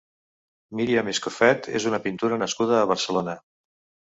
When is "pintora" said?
2.07-2.41